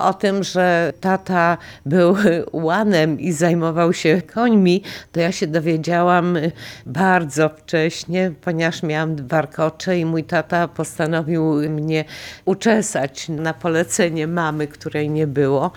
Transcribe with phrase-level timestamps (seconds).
[0.00, 2.16] O tym, że tata był
[2.52, 6.38] łanem i zajmował się końmi, to ja się dowiedziałam
[6.86, 12.04] bardzo wcześnie, ponieważ miałam warkocze i mój tata postanowił mnie
[12.44, 15.70] uczesać na polecenie mamy, której nie było.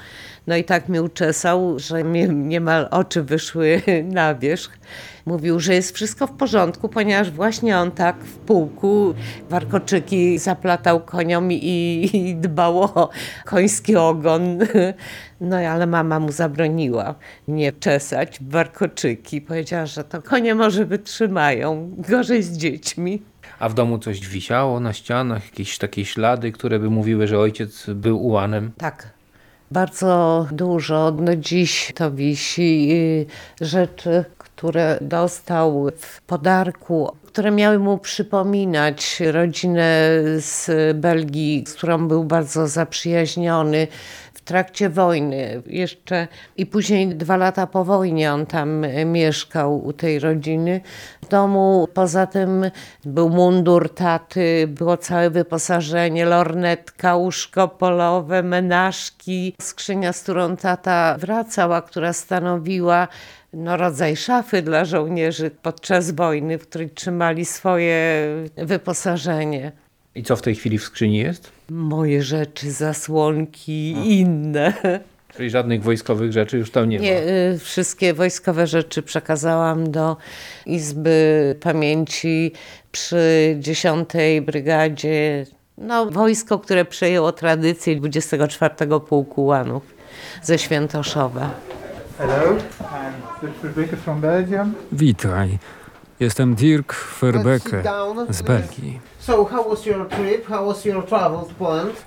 [0.48, 3.82] No i tak mnie uczesał, że mi niemal oczy wyszły
[4.12, 4.78] na wierzch.
[5.26, 9.14] Mówił, że jest wszystko w porządku, ponieważ właśnie on tak w pułku
[9.50, 13.10] warkoczyki zaplatał koniom i, i dbał o
[13.46, 14.60] koński ogon.
[15.42, 17.16] No ale mama mu zabroniła
[17.48, 19.42] nie czesać warkoczyki.
[19.42, 23.22] Powiedziała, że to konie może wytrzymają, gorzej z dziećmi.
[23.60, 27.86] A w domu coś wisiało na ścianach, jakieś takie ślady, które by mówiły, że ojciec
[27.90, 28.72] był ułanem?
[28.78, 29.13] Tak,
[29.74, 31.14] bardzo dużo.
[31.20, 32.90] No dziś to wisi
[33.62, 42.08] y, rzeczy, które dostał w podarku, które miały mu przypominać rodzinę z Belgii, z którą
[42.08, 43.88] był bardzo zaprzyjaźniony
[44.46, 45.62] trakcie wojny.
[45.66, 50.82] Jeszcze i później dwa lata po wojnie on tam mieszkał u tej rodziny.
[51.22, 52.72] W domu poza tym
[53.06, 61.74] był mundur taty, było całe wyposażenie, lornetka, łóżko polowe, menażki, skrzynia, z którą tata wracał,
[61.74, 63.08] a która stanowiła
[63.54, 68.28] no, rodzaj szafy dla żołnierzy podczas wojny, w której trzymali swoje
[68.58, 69.72] wyposażenie.
[70.16, 71.52] I co w tej chwili w skrzyni jest?
[71.70, 74.74] Moje rzeczy, zasłonki i inne.
[75.38, 77.18] Czyli żadnych wojskowych rzeczy już tam nie, Nie, ma.
[77.56, 80.18] y, wszystkie wojskowe rzeczy przekazałam do
[80.66, 82.52] Izby Pamięci
[82.92, 84.10] przy 10
[84.46, 85.46] Brygadzie.
[85.78, 88.76] No, wojsko, które przejęło tradycję 24
[89.08, 89.84] Pułku Łanów
[90.44, 91.52] ze Świętoszowa.
[92.18, 94.74] Hello, I'm Verbeke from Belgium.
[94.92, 95.58] Witaj.
[96.24, 97.84] Jestem Dirk Verbeke
[98.30, 99.00] z Belgii.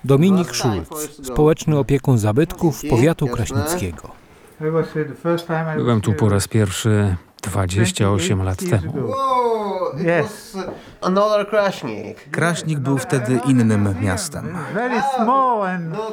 [0.05, 0.89] Dominik Schulz,
[1.23, 4.11] społeczny opiekun zabytków powiatu kraśnickiego.
[5.77, 8.93] Byłem tu po raz pierwszy 28 lat temu.
[12.31, 12.79] Kraśnik.
[12.79, 14.45] Był wtedy innym miastem.
[14.75, 16.13] Very small and No.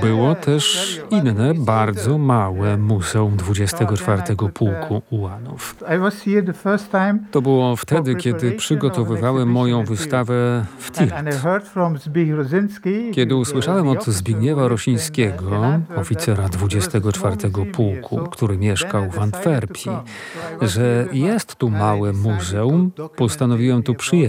[0.00, 4.22] Było też inne, bardzo małe Muzeum 24
[4.54, 5.76] Pułku Ułanów.
[5.96, 11.12] I was here the first time To było wtedy, kiedy przygotowywałem moją wystawę w Tilt.
[11.12, 13.10] and, and I heard from Zbigniew Rosinski.
[13.14, 15.50] Kiedy usłyszałem od Zbigniewa Rosińskiego,
[15.96, 19.90] oficera that there was a small 24 museum Pułku, który mieszkał w Antwerpii,
[20.62, 24.27] że jest tu małe muzeum, postanowiłem tu przyjechać.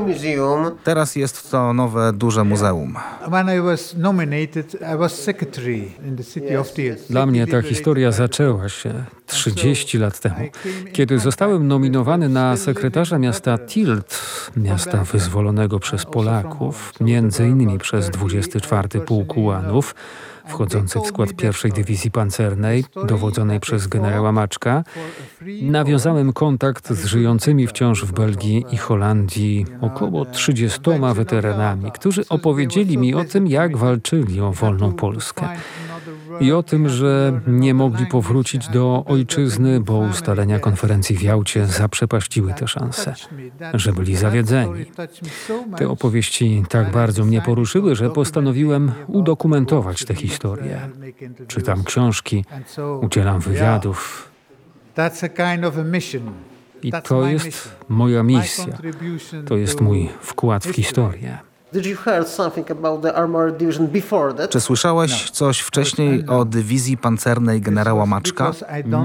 [0.00, 0.78] Museum.
[0.84, 2.96] Teraz jest to nowe, duże muzeum.
[3.30, 7.06] When I was nominated, I was secretary in the city of Tielt.
[7.10, 10.36] Dla mnie ta historia zaczęła się 30 lat temu,
[10.92, 14.22] kiedy zostałem nominowany na sekretarza miasta Tilt,
[14.56, 19.94] miasta wyzwolonego przez Polaków, między innymi przez 24 Pułk Ułanów,
[20.48, 24.84] wchodzący w skład pierwszej dywizji pancernej, dowodzonej przez generała Maczka,
[25.62, 30.80] nawiązałem kontakt z żyjącymi wciąż w Belgii i Holandii około 30
[31.14, 35.48] weteranami, którzy opowiedzieli mi o tym, jak walczyli o wolną Polskę
[36.40, 42.54] i o tym, że nie mogli powrócić do ojczyzny, bo ustalenia konferencji w Jałcie zaprzepaściły
[42.54, 43.14] te szanse,
[43.74, 44.84] że byli zawiedzeni.
[45.76, 50.80] Te opowieści tak bardzo mnie poruszyły, że postanowiłem udokumentować tę historię.
[51.48, 52.44] Czytam książki,
[53.00, 54.30] udzielam wywiadów
[56.82, 58.78] i to jest moja misja.
[59.46, 61.38] To jest mój wkład w historię.
[61.72, 64.50] Did you heard something about the armored division before that?
[64.50, 68.52] Czy słyszałeś coś wcześniej o dywizji pancernej generała Maczka?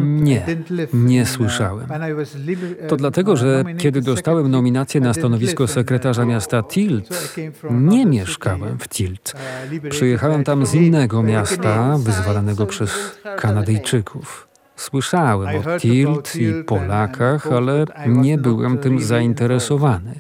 [0.01, 0.45] Nie,
[0.93, 1.87] nie słyszałem.
[2.87, 7.09] To dlatego, że kiedy dostałem nominację na stanowisko sekretarza miasta Tilt,
[7.71, 9.33] nie mieszkałem w Tilt.
[9.89, 12.91] Przyjechałem tam z innego miasta, wyzwalanego przez
[13.37, 14.47] Kanadyjczyków.
[14.75, 20.19] Słyszałem o Tilt i Polakach, ale nie byłem tym zainteresowany.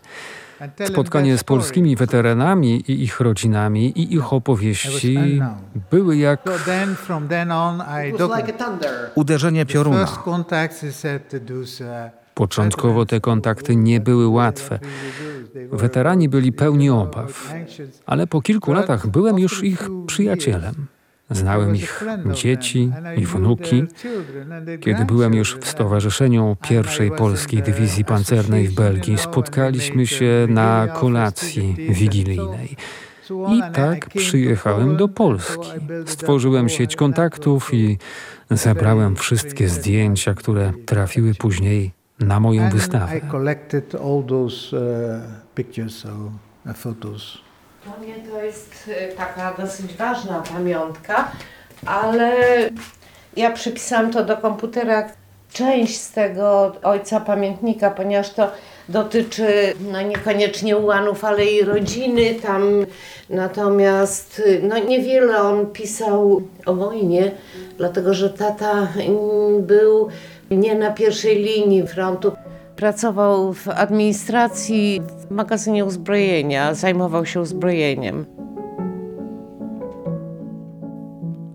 [0.85, 5.41] Spotkanie z polskimi weteranami i ich rodzinami i ich opowieści
[5.91, 6.41] były jak.
[9.15, 10.07] Uderzenie pioruna.
[12.33, 14.79] Początkowo te kontakty nie były łatwe.
[15.71, 17.53] Weterani byli pełni obaw,
[18.05, 20.87] ale po kilku latach byłem już ich przyjacielem.
[21.31, 23.83] Znałem ich dzieci i wnuki.
[24.79, 31.75] Kiedy byłem już w stowarzyszeniu pierwszej polskiej dywizji pancernej w Belgii, spotkaliśmy się na kolacji
[31.89, 32.75] wigilijnej.
[33.49, 35.67] I tak przyjechałem do Polski.
[36.05, 37.97] Stworzyłem sieć kontaktów i
[38.49, 43.17] zebrałem wszystkie zdjęcia, które trafiły później na moją wystawę.
[43.17, 44.83] I collected all those uh,
[45.55, 46.31] pictures, so
[46.75, 47.50] photos.
[47.83, 51.31] Dla mnie to jest y, taka dosyć ważna pamiątka,
[51.85, 52.33] ale
[53.37, 55.09] ja przypisałam to do komputera
[55.53, 58.51] część z tego ojca pamiętnika, ponieważ to
[58.89, 62.85] dotyczy no niekoniecznie ułanów, ale i rodziny tam.
[63.29, 67.31] Natomiast y, no niewiele on pisał o wojnie,
[67.77, 70.09] dlatego że tata mm, był
[70.51, 72.31] nie na pierwszej linii frontu.
[72.81, 78.25] Pracował w administracji w magazynie uzbrojenia, zajmował się uzbrojeniem.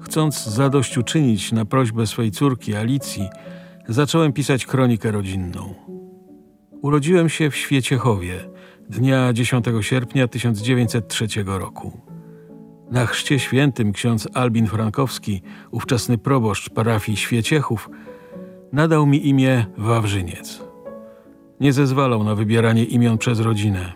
[0.01, 3.29] Chcąc zadośćuczynić na prośbę swej córki Alicji,
[3.89, 5.75] zacząłem pisać kronikę rodzinną.
[6.83, 8.35] Urodziłem się w Świeciechowie
[8.91, 12.01] dnia 10 sierpnia 1903 roku.
[12.91, 17.91] Na chrzcie świętym ksiądz Albin Frankowski, ówczesny proboszcz parafii Świeciechów,
[18.73, 20.66] nadał mi imię Wawrzyniec.
[21.61, 23.93] Nie zezwalał na wybieranie imion przez rodzinę.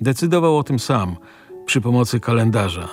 [0.00, 1.16] Decydował o tym sam,
[1.66, 2.88] przy pomocy kalendarza.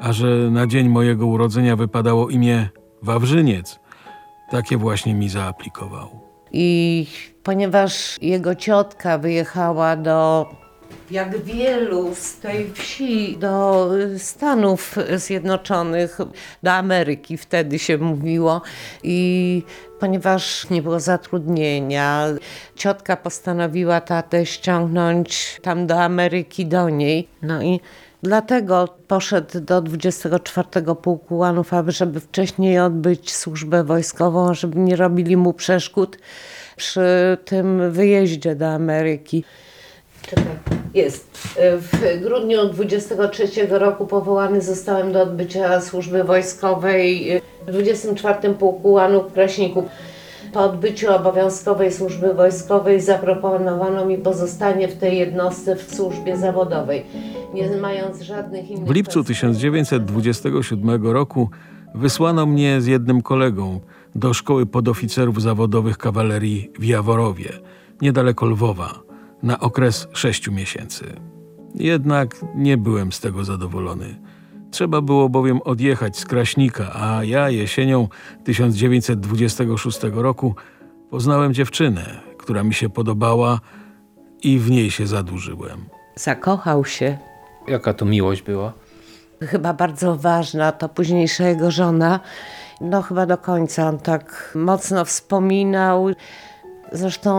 [0.00, 2.68] A że na dzień mojego urodzenia wypadało imię
[3.02, 3.80] Wawrzyniec,
[4.50, 6.08] takie właśnie mi zaaplikował.
[6.52, 7.06] I
[7.42, 10.46] ponieważ jego ciotka wyjechała do,
[11.10, 16.18] jak wielu z tej wsi, do Stanów Zjednoczonych,
[16.62, 18.62] do Ameryki wtedy się mówiło,
[19.02, 19.62] i
[20.00, 22.26] ponieważ nie było zatrudnienia,
[22.76, 27.28] ciotka postanowiła tatę ściągnąć tam do Ameryki do niej.
[27.42, 27.80] No i
[28.22, 30.68] Dlatego poszedł do 24
[31.02, 36.18] Pułku Łanów, aby żeby wcześniej odbyć służbę wojskową, żeby nie robili mu przeszkód
[36.76, 39.44] przy tym wyjeździe do Ameryki.
[40.22, 40.44] Czekaj,
[40.94, 41.30] jest.
[41.60, 49.84] W grudniu 23 roku powołany zostałem do odbycia służby wojskowej w 24 Pułku Łanów Kraśników.
[50.52, 57.04] Po odbyciu obowiązkowej służby wojskowej zaproponowano mi pozostanie w tej jednostce w służbie zawodowej,
[57.54, 59.36] nie mając żadnych innych W lipcu perspektyw.
[59.36, 61.50] 1927 roku
[61.94, 63.80] wysłano mnie z jednym kolegą
[64.14, 67.52] do szkoły podoficerów zawodowych kawalerii w Jaworowie,
[68.02, 69.09] niedaleko Lwowa,
[69.42, 71.04] na okres sześciu miesięcy.
[71.74, 74.20] Jednak nie byłem z tego zadowolony.
[74.70, 78.08] Trzeba było bowiem odjechać z Kraśnika, a ja jesienią
[78.44, 80.54] 1926 roku
[81.10, 83.60] poznałem dziewczynę, która mi się podobała
[84.42, 85.84] i w niej się zadłużyłem.
[86.16, 87.18] Zakochał się.
[87.68, 88.72] Jaka to miłość była?
[89.46, 92.20] chyba bardzo ważna, to późniejsza jego żona.
[92.80, 96.10] No chyba do końca on tak mocno wspominał.
[96.92, 97.30] Zresztą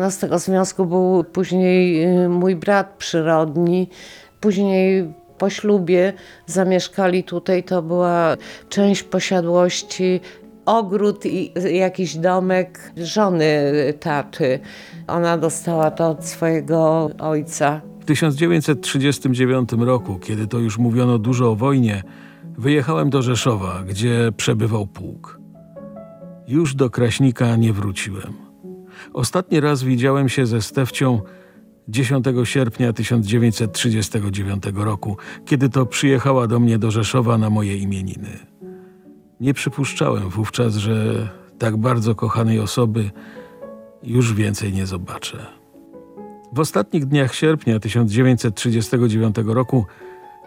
[0.00, 3.88] no, z tego związku był później y, mój brat przyrodni.
[4.40, 6.12] Później po ślubie
[6.46, 8.36] zamieszkali tutaj, to była
[8.68, 10.20] część posiadłości,
[10.66, 14.60] ogród i jakiś domek żony taty.
[15.06, 17.80] Ona dostała to od swojego ojca.
[18.00, 22.02] W 1939 roku, kiedy to już mówiono dużo o wojnie,
[22.58, 25.40] wyjechałem do Rzeszowa, gdzie przebywał pułk.
[26.48, 28.49] Już do Kraśnika nie wróciłem.
[29.12, 31.20] Ostatni raz widziałem się ze Stefcią
[31.88, 38.38] 10 sierpnia 1939 roku, kiedy to przyjechała do mnie do Rzeszowa na moje imieniny.
[39.40, 43.10] Nie przypuszczałem wówczas, że tak bardzo kochanej osoby
[44.02, 45.46] już więcej nie zobaczę.
[46.52, 49.86] W ostatnich dniach sierpnia 1939 roku,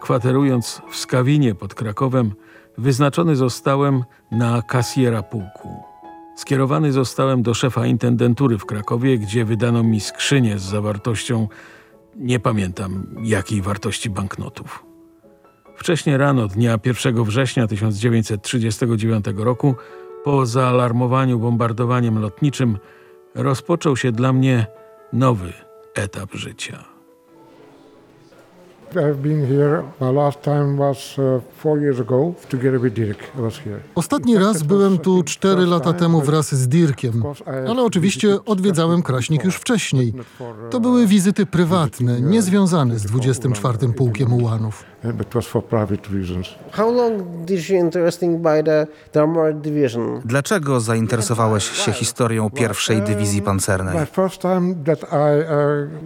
[0.00, 2.32] kwaterując w Skawinie pod Krakowem,
[2.78, 5.93] wyznaczony zostałem na kasjera pułku.
[6.36, 11.48] Skierowany zostałem do szefa intendentury w Krakowie, gdzie wydano mi skrzynię z zawartością,
[12.16, 14.84] nie pamiętam jakiej wartości banknotów.
[15.76, 19.74] Wcześnie rano dnia 1 września 1939 roku,
[20.24, 22.78] po zaalarmowaniu bombardowaniem lotniczym,
[23.34, 24.66] rozpoczął się dla mnie
[25.12, 25.52] nowy
[25.94, 26.93] etap życia.
[33.94, 37.22] Ostatni raz byłem tu cztery lata temu wraz z Dirkiem,
[37.68, 40.14] ale oczywiście odwiedzałem Kraśnik już wcześniej.
[40.70, 44.84] To były wizyty prywatne, niezwiązane z 24 Pułkiem Ułanów.
[45.12, 46.54] But was for private reasons.
[46.72, 50.20] How long did you interesting by the, the armored division?
[50.24, 53.98] Dlaczego zainteresowałeś się historią pierwszej dywizji pancernej?
[53.98, 55.04] My first time that I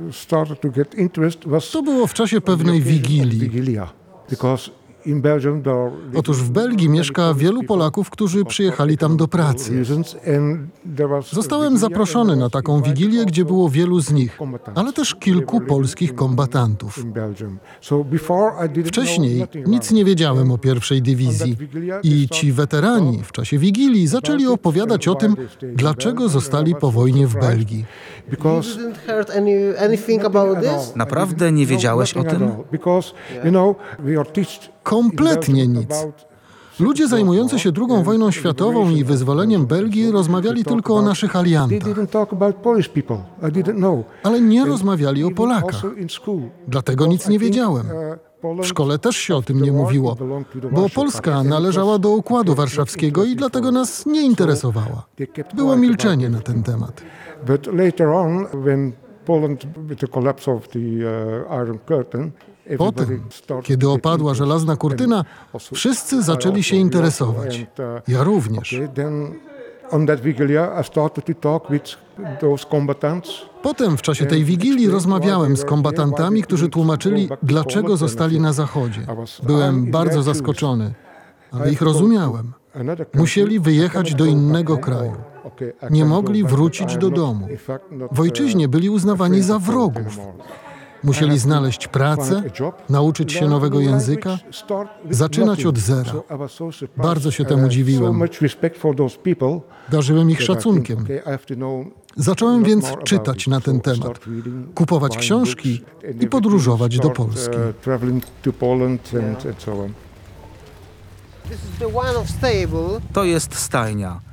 [0.09, 3.41] uh, started to get interest was To było w czasie pewnej wigilii.
[3.41, 3.89] Vigilia.
[4.31, 4.71] Because
[6.15, 9.85] Otóż w Belgii mieszka wielu Polaków, którzy przyjechali tam do pracy.
[11.33, 14.39] Zostałem zaproszony na taką wigilię, gdzie było wielu z nich,
[14.75, 17.05] ale też kilku polskich kombatantów.
[18.85, 21.57] Wcześniej nic nie wiedziałem o pierwszej dywizji
[22.03, 25.37] i ci weterani w czasie wigilii zaczęli opowiadać o tym,
[25.75, 27.85] dlaczego zostali po wojnie w Belgii.
[30.97, 32.51] Naprawdę nie wiedziałeś o tym?
[35.03, 36.07] Kompletnie nic.
[36.81, 41.89] Ludzie zajmujący się II wojną światową i wyzwoleniem Belgii rozmawiali tylko o naszych aliantach,
[44.23, 45.83] ale nie rozmawiali o Polakach.
[46.69, 47.87] Dlatego nic nie wiedziałem.
[48.43, 50.17] W szkole też się o tym nie mówiło,
[50.73, 55.07] bo Polska należała do Układu Warszawskiego i dlatego nas nie interesowała.
[55.55, 57.03] Było milczenie na ten temat.
[59.29, 62.33] Poland, with the collapse of the uh, Iron Curtain,
[62.79, 63.23] Potem,
[63.63, 65.25] kiedy opadła żelazna kurtyna,
[65.75, 67.67] wszyscy zaczęli się interesować.
[68.09, 68.81] Ja również.
[73.63, 79.01] Potem w czasie tej wigilii rozmawiałem z kombatantami, którzy tłumaczyli, dlaczego zostali na zachodzie.
[79.43, 80.95] Byłem bardzo zaskoczony,
[81.53, 82.53] ale ich rozumiałem.
[83.15, 85.13] Musieli wyjechać do innego kraju.
[85.91, 87.49] Nie mogli wrócić do domu.
[88.13, 90.19] W ojczyźnie byli uznawani za wrogów.
[91.05, 92.43] Musieli znaleźć pracę,
[92.89, 94.39] nauczyć się nowego języka,
[95.11, 96.13] zaczynać od zera.
[96.97, 98.23] Bardzo się I temu dziwiłem.
[99.91, 101.07] Darzyłem ich szacunkiem.
[102.17, 104.21] Zacząłem więc czytać na ten temat,
[104.75, 105.85] kupować książki
[106.21, 107.57] i podróżować do Polski.
[112.21, 113.01] uh, stable.
[113.13, 114.28] To jest stajnia.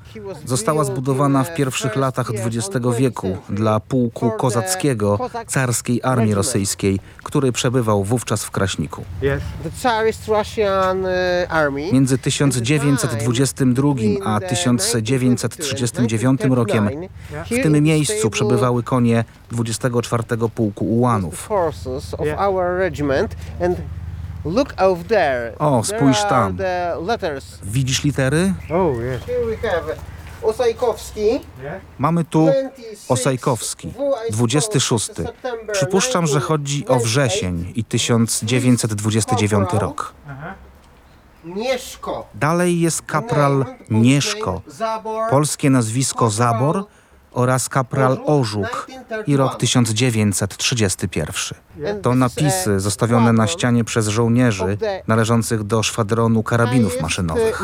[0.46, 7.52] Została zbudowana w pierwszych latach XX wieku 20th dla pułku kozackiego carskiej armii rosyjskiej, który
[7.52, 9.04] przebywał wówczas w Kraśniku.
[11.92, 13.94] Między 1922
[14.26, 16.90] a 1939 rokiem
[17.46, 20.24] w tym miejscu przebywały konie 24
[20.56, 21.50] Pułku Ułanów.
[24.46, 25.54] Look over there.
[25.60, 26.58] O, There spójrz are tam.
[26.58, 27.60] The letters.
[27.64, 28.54] Widzisz litery?
[28.68, 29.96] Here we have
[30.44, 31.40] Osajkowski.
[32.00, 35.06] Mamy tu 26 Osajkowski, W, I 26.
[35.06, 40.14] suppose September Przypuszczam, że chodzi o wrzesień i 1929 rok.
[41.46, 42.28] Mieszko.
[42.34, 44.62] Dalej jest kapral Nieszko,
[45.30, 46.86] polskie nazwisko Zabor
[47.36, 48.88] oraz kapral Ożuk
[49.28, 51.36] i rok 1931.
[51.90, 54.78] And To napisy a zostawione na ścianie przez żołnierzy
[55.08, 57.64] należących do szwadronu karabinów highest, maszynowych.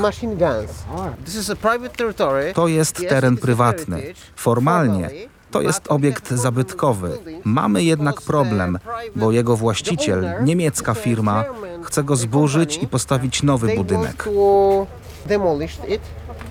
[2.54, 4.14] To jest teren prywatny.
[4.36, 5.10] Formalnie
[5.52, 7.18] to jest obiekt zabytkowy.
[7.44, 8.80] Mamy jednak the problem,
[9.16, 11.46] bo jego właściciel, niemiecka firma,
[11.84, 14.28] chce go zburzyć i postawić nowy budynek.
[15.88, 16.02] it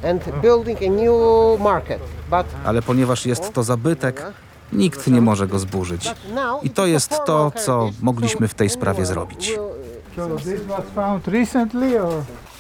[0.05, 1.99] and building a new market.
[2.31, 4.23] But Ale ponieważ jest to zabytek,
[4.73, 6.15] nikt nie może go zburzyć.
[6.63, 9.53] I to jest to, co mogliśmy w tej so sprawie zrobić.
[9.53, 9.71] will-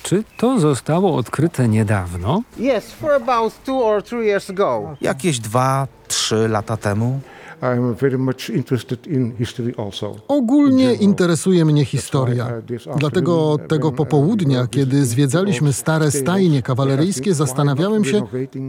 [0.02, 2.42] Czy to zostało odkryte niedawno?
[2.59, 4.97] Yes, for about two or three years ago.
[5.00, 7.20] Jakieś dwa, trzy lata temu
[7.62, 10.17] I'm very much interested in history also.
[10.29, 12.52] Ogólnie interesuje mnie historia.
[12.99, 18.23] Dlatego od tego popołudnia, kiedy zwiedzaliśmy stare stajnie kawaleryjskie, zastanawiałem się,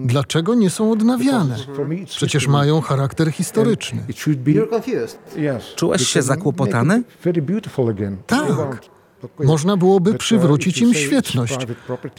[0.06, 1.56] dlaczego nie są odnawiane.
[2.06, 4.04] Przecież mają charakter historyczny.
[5.76, 7.04] Czułeś się zakłopotany?
[8.28, 8.92] Tak.
[9.44, 11.58] Można byłoby uh, przywrócić im świetność.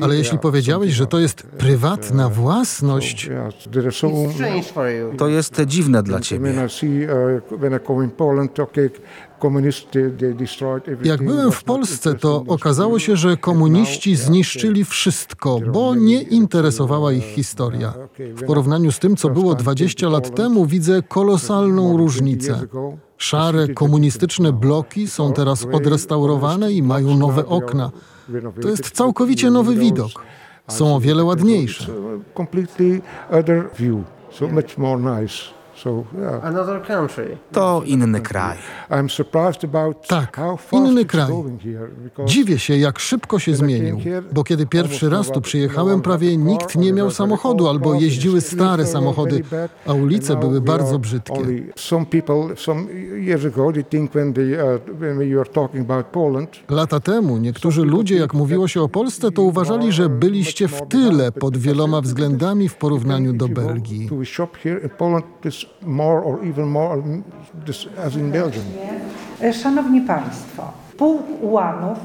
[0.00, 3.30] Ale jeśli powiedziałeś, że to jest prywatna własność,
[4.72, 5.16] for you.
[5.18, 6.50] to jest dziwne dla ciebie.
[6.50, 6.70] Uh,
[10.88, 11.06] everything.
[11.06, 17.24] Jak byłem w Polsce, to okazało się, że komuniści zniszczyli wszystko, bo nie interesowała ich
[17.24, 17.94] historia.
[18.18, 22.60] W porównaniu z tym, co było 20 lat temu, widzę kolosalną różnicę.
[23.22, 27.90] Szare komunistyczne bloki są teraz odrestaurowane i mają nowe okna.
[28.62, 30.10] To jest całkowicie nowy widok.
[30.68, 31.92] Są o wiele ładniejsze.
[32.36, 33.00] Completely
[33.30, 33.98] other view,
[34.32, 35.61] so much more nice.
[35.76, 36.44] So, yeah.
[36.44, 37.36] Another country.
[37.52, 38.58] To inny kraj.
[38.90, 41.28] I'm surprised about Tak, how fast inny kraj.
[41.28, 43.98] going here, because Dziwię się, jak szybko się zmienił,
[44.32, 49.42] bo kiedy pierwszy raz tu przyjechałem, prawie nikt nie miał samochodu albo jeździły stare samochody,
[49.86, 51.42] a ulice były bardzo brzydkie.
[51.76, 52.86] Some people, some
[53.20, 54.56] years ago, they think when they,
[54.98, 59.30] when you are talking about Poland, Lata temu niektórzy ludzie, jak mówiło się o Polsce,
[59.30, 64.08] to uważali, że byliście w tyle pod wieloma względami w porównaniu do Belgii.
[65.82, 67.02] More or even more
[68.06, 68.64] as in Belgium.
[69.62, 71.98] Szanowni Państwo, Pułk Ułanów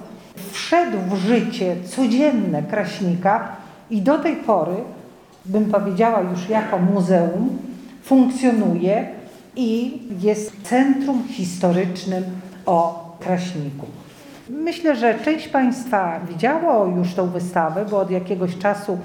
[0.52, 3.48] wszedł w życie codzienne Kraśnika
[3.90, 4.76] i do tej pory,
[5.46, 7.58] bym powiedziała już jako muzeum,
[8.04, 9.08] funkcjonuje
[9.56, 12.24] i jest centrum historycznym
[12.66, 13.86] o Kraśniku.
[14.50, 18.98] Myślę, że część Państwa widziało już tą wystawę, bo od jakiegoś czasu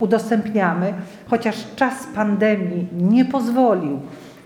[0.00, 0.94] udostępniamy,
[1.28, 4.00] chociaż czas pandemii nie pozwolił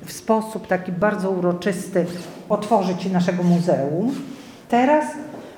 [0.04, 2.06] w sposób taki bardzo uroczysty
[2.48, 4.14] otworzyć naszego muzeum.
[4.68, 5.04] Teraz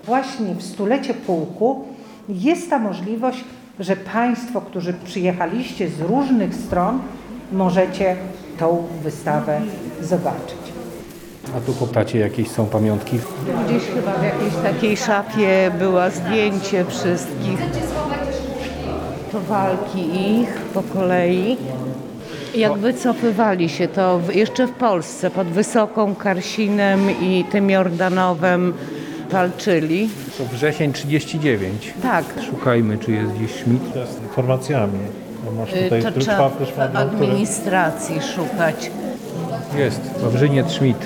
[0.04, 1.84] właśnie w stulecie pułku
[2.28, 3.44] jest ta możliwość,
[3.80, 6.98] że Państwo, którzy przyjechaliście z różnych stron,
[7.52, 8.16] możecie
[8.58, 9.60] tą wystawę
[10.02, 10.56] zobaczyć.
[11.56, 13.18] A tu po tacie jakieś są pamiątki?
[13.66, 17.58] Gdzieś chyba w jakiejś takiej szafie było zdjęcie wszystkich.
[19.36, 20.00] To walki
[20.40, 21.56] ich po kolei.
[22.54, 28.74] Jak wycofywali się to w, jeszcze w Polsce pod Wysoką Karsinem i tym Jordanowem
[29.30, 30.08] walczyli.
[30.38, 31.94] To wrzesień 39.
[32.02, 32.24] Tak.
[32.50, 33.82] Szukajmy, czy jest gdzieś Schmidt.
[33.82, 34.98] Z informacjami.
[35.44, 38.90] Bo masz Y, tutaj To trzeba w administracji szukać.
[39.78, 40.98] Jest, Wawrzyniec Schmidt.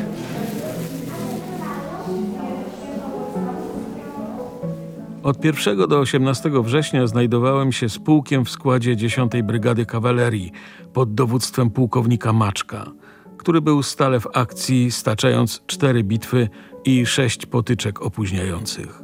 [5.31, 10.53] Od 1 do 18 września znajdowałem się z pułkiem w składzie 10 Brygady Kawalerii
[10.93, 12.93] pod dowództwem pułkownika Maczka,
[13.39, 16.49] który był stale w akcji, staczając cztery bitwy
[16.85, 19.03] i sześć potyczek opóźniających.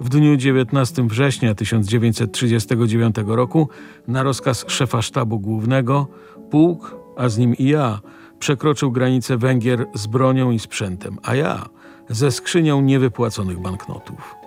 [0.00, 3.68] W dniu 19 września 1939 roku
[4.08, 6.08] na rozkaz szefa sztabu głównego
[6.50, 8.00] pułk, a z nim i ja,
[8.38, 11.66] przekroczył granicę Węgier z bronią i sprzętem, a ja
[12.08, 14.39] ze skrzynią niewypłaconych banknotów.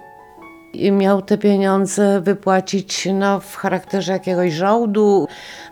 [0.74, 5.28] I miał te pieniądze wypłacić no, w charakterze jakiegoś żołdu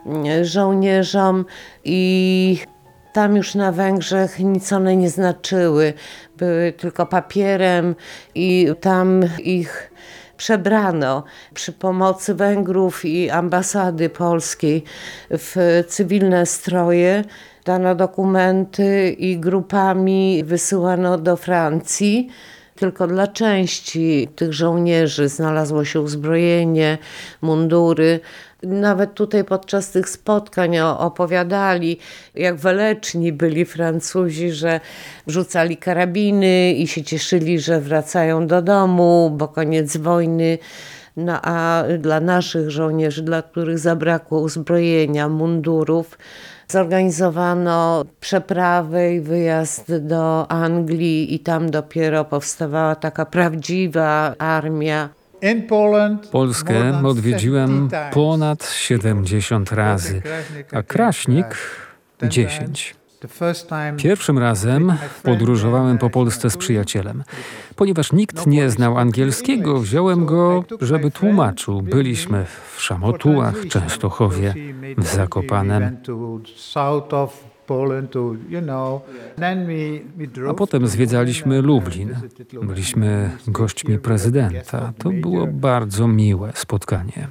[0.05, 1.45] mm, żołnierzom
[1.83, 2.59] i
[3.13, 5.93] tam już na Węgrzech nic one nie znaczyły.
[6.37, 7.95] Były tylko papierem
[8.35, 9.91] i tam ich
[10.37, 14.83] przebrano przy pomocy Węgrów i ambasady polskiej
[15.29, 17.23] w cywilne stroje.
[17.65, 22.29] Dano dokumenty i grupami wysyłano do Francji.
[22.81, 26.97] Tylko dla części tych żołnierzy znalazło się uzbrojenie,
[27.41, 28.19] mundury.
[28.63, 31.97] Nawet tutaj podczas tych spotkań opowiadali,
[32.35, 34.79] jak weleczni byli Francuzi, że
[35.27, 40.57] rzucali karabiny i się cieszyli, że wracają do domu, bo koniec wojny.
[41.17, 46.17] No a dla naszych żołnierzy, dla których zabrakło uzbrojenia, mundurów,
[46.71, 55.09] zorganizowano przeprawę i wyjazd do Anglii i tam dopiero powstawała taka prawdziwa armia.
[56.31, 58.13] Polskę odwiedziłem 70 times.
[58.13, 60.21] ponad 70 razy,
[60.73, 61.57] a Kraśnik
[62.23, 63.00] 10.
[63.97, 67.23] Pierwszym razem podróżowałem po Polsce z przyjacielem.
[67.75, 71.81] Ponieważ nikt nie znał angielskiego, wziąłem go, żeby tłumaczył.
[71.81, 74.53] Byliśmy w Szamotułach, Częstochowie,
[74.97, 75.97] w Zakopanem,
[80.49, 82.15] a potem zwiedzaliśmy Lublin.
[82.63, 84.93] Byliśmy gośćmi prezydenta.
[84.97, 87.27] To było bardzo miłe spotkanie.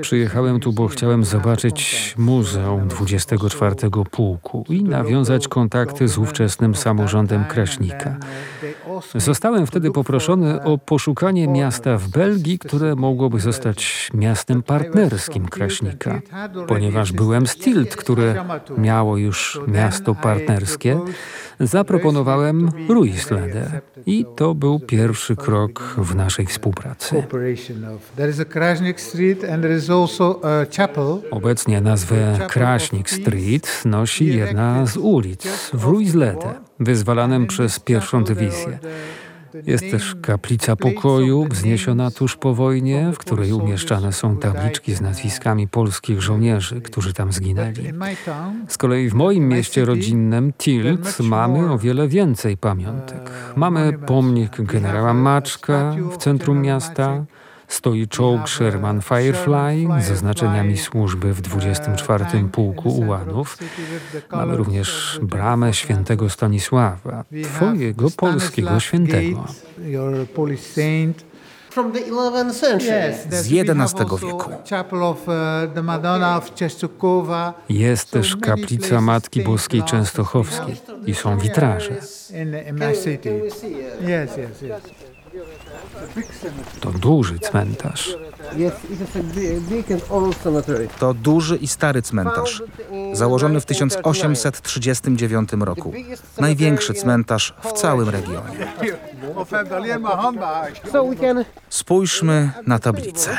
[0.00, 3.74] Przyjechałem tu, bo chciałem zobaczyć Muzeum 24
[4.10, 8.16] Pułku i nawiązać kontakty z ówczesnym samorządem Kraśnika.
[9.14, 16.20] Zostałem wtedy poproszony o poszukanie miasta w Belgii, które mogłoby zostać miastem partnerskim Kraśnika.
[16.66, 18.44] Ponieważ byłem z Tilt, które
[18.78, 21.00] miało już miasto partnerskie,
[21.60, 27.22] zaproponowałem Ruislede i to był pierwszy krok w naszej współpracy.
[31.30, 38.78] Obecnie nazwę Kraśnik Street nosi jedna z ulic w Ruislede, wyzwalanym przez pierwszą dywizję.
[39.66, 45.68] Jest też kaplica pokoju, wzniesiona tuż po wojnie, w której umieszczane są tabliczki z nazwiskami
[45.68, 47.92] polskich żołnierzy, którzy tam zginęli.
[48.68, 53.30] Z kolei w moim mieście rodzinnym, Tilt, mamy o wiele więcej pamiątek.
[53.56, 57.24] Mamy pomnik generała Maczka w centrum miasta,
[57.68, 63.58] stoi czołg Sherman Firefly z zaznaczeniami służby w 24 Pułku Ułanów.
[64.32, 69.44] Mamy również bramę świętego Stanisława, twojego polskiego świętego.
[71.70, 73.14] From the 11th century.
[73.30, 74.50] Z XI wieku.
[77.68, 80.76] Jest też kaplica Matki Boskiej Częstochowskiej
[81.06, 81.90] i są witraże.
[86.80, 88.16] To duży cmentarz.
[90.98, 92.62] To duży i stary cmentarz,
[93.12, 95.92] założony w 1839 roku.
[96.38, 98.72] Największy cmentarz w całym regionie.
[101.68, 103.38] Spójrzmy na tablicę.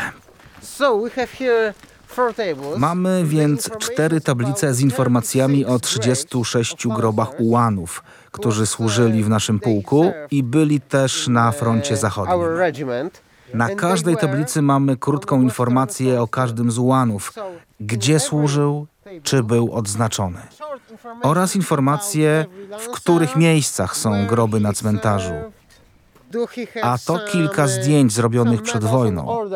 [2.78, 10.12] Mamy więc cztery tablice z informacjami o 36 grobach ułanów, którzy służyli w naszym pułku
[10.32, 12.40] i byli też na froncie zachodnim.
[13.54, 17.34] Na każdej tablicy mamy krótką informację o każdym z ułanów,
[17.80, 18.88] gdzie służył
[19.24, 20.40] czy był odznaczony.
[21.24, 22.46] Oraz informacje,
[22.80, 25.34] w których miejscach są groby na cmentarzu.
[26.82, 29.50] A to kilka zdjęć zrobionych przed wojną.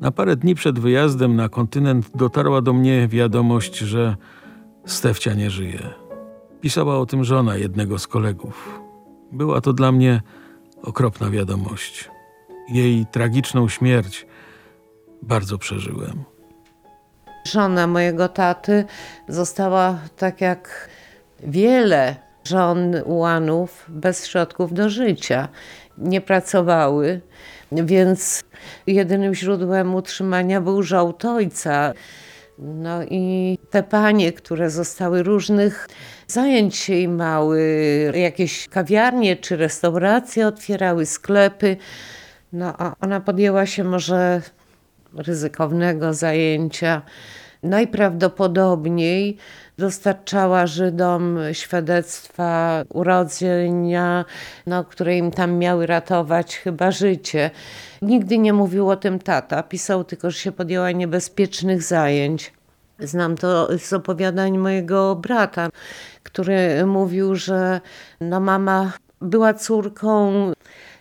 [0.00, 4.16] Na parę dni przed wyjazdem na kontynent dotarła do mnie wiadomość, że
[4.86, 5.80] Stefcia nie żyje.
[6.60, 8.80] Pisała o tym żona jednego z kolegów.
[9.32, 10.22] Była to dla mnie
[10.82, 12.10] okropna wiadomość.
[12.68, 14.26] Jej tragiczną śmierć
[15.22, 16.24] bardzo przeżyłem.
[17.46, 18.84] Żona mojego taty
[19.28, 20.88] została tak jak
[21.40, 25.48] wiele żon ułanów bez środków do życia.
[25.98, 27.20] Nie pracowały,
[27.72, 28.44] więc
[28.86, 31.92] jedynym źródłem utrzymania był żołd ojca.
[32.58, 35.88] No i te panie, które zostały różnych
[36.26, 37.62] zajęć się imały,
[38.14, 41.76] jakieś kawiarnie czy restauracje otwierały, sklepy.
[42.52, 44.42] No a ona podjęła się może
[45.14, 47.02] ryzykownego zajęcia.
[47.62, 49.36] Najprawdopodobniej
[49.78, 54.24] dostarczała Żydom świadectwa urodzenia,
[54.66, 57.50] no, które im tam miały ratować chyba życie.
[58.02, 62.52] Nigdy nie mówił o tym tata, pisał tylko, że się podjęła niebezpiecznych zajęć.
[62.98, 65.68] Znam to z opowiadań mojego brata,
[66.22, 67.80] który mówił, że
[68.20, 70.32] no mama była córką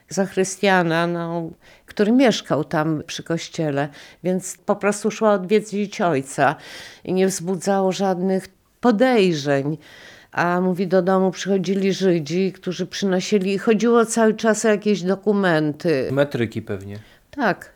[0.10, 1.50] zachrystiana, no,
[1.98, 3.90] który mieszkał tam przy kościele,
[4.24, 6.56] więc po prostu szła odwiedzić ojca
[7.04, 8.48] i nie wzbudzało żadnych
[8.82, 9.78] podejrzeń.
[10.32, 16.10] A mówi, do domu przychodzili Żydzi, którzy przynosili, chodziło cały czas o jakieś dokumenty.
[16.12, 17.00] Metryki pewnie.
[17.32, 17.74] Tak.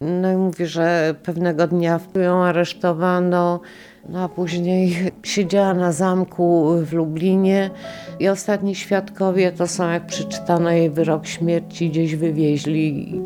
[0.00, 3.60] No i mówi, że pewnego dnia ją aresztowano,
[4.08, 7.70] no a później siedziała na zamku w Lublinie
[8.20, 13.20] i ostatni świadkowie to są, jak przeczytano jej wyrok śmierci, gdzieś wywieźli.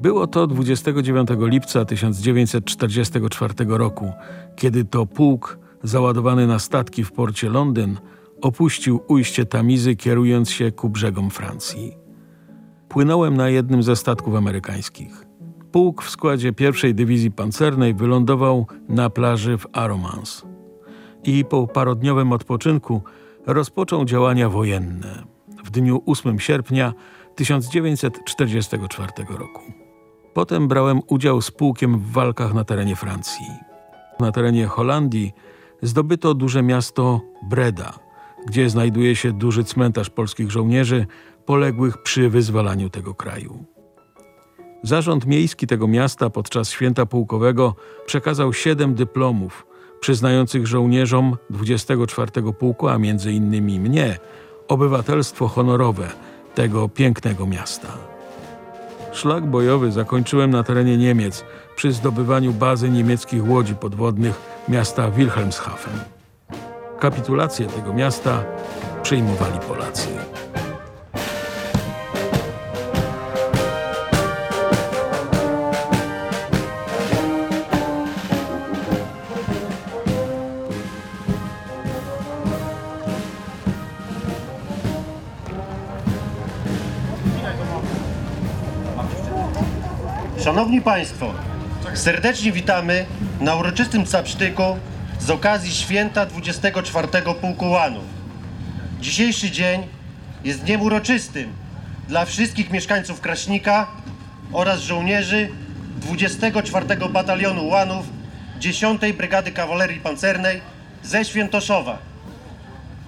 [0.00, 4.12] Było to 29 lipca 1944 roku,
[4.56, 7.98] kiedy to pułk załadowany na statki w porcie Londyn
[8.42, 11.96] opuścił ujście Tamizy, kierując się ku brzegom Francji.
[12.88, 15.26] Płynąłem na jednym ze statków amerykańskich.
[15.72, 20.42] Pułk w składzie pierwszej dywizji pancernej wylądował na plaży w Aromans
[21.24, 23.02] i po parodniowym odpoczynku
[23.46, 25.22] rozpoczął działania wojenne
[25.64, 26.92] w dniu 8 sierpnia
[27.34, 29.89] 1944 roku.
[30.34, 33.46] Potem brałem udział z pułkiem w walkach na terenie Francji.
[34.20, 35.32] Na terenie Holandii
[35.82, 37.92] zdobyto duże miasto Breda,
[38.46, 41.06] gdzie znajduje się duży cmentarz polskich żołnierzy
[41.46, 43.64] poległych przy wyzwalaniu tego kraju.
[44.82, 47.74] Zarząd miejski tego miasta podczas święta pułkowego
[48.06, 49.66] przekazał siedem dyplomów
[50.00, 54.18] przyznających żołnierzom 24 pułku, a między innymi mnie,
[54.68, 56.08] obywatelstwo honorowe
[56.54, 58.09] tego pięknego miasta.
[59.12, 61.44] Szlak bojowy zakończyłem na terenie Niemiec
[61.76, 66.00] przy zdobywaniu bazy niemieckich łodzi podwodnych miasta Wilhelmshaven.
[67.00, 68.44] Kapitulację tego miasta
[69.02, 70.08] przyjmowali Polacy.
[90.50, 91.34] Szanowni Państwo,
[91.94, 93.06] Serdecznie witamy
[93.40, 94.62] na uroczystym capsztyku
[95.20, 97.08] z okazji święta 24
[97.40, 98.04] Pułku Łanów.
[99.00, 99.86] Dzisiejszy dzień
[100.44, 101.52] jest dniem uroczystym
[102.08, 103.86] dla wszystkich mieszkańców Kraśnika
[104.52, 105.48] oraz żołnierzy
[105.96, 108.06] 24 Batalionu Łanów
[108.58, 110.60] 10 Brygady Kawalerii Pancernej
[111.02, 111.98] ze Świętoszowa.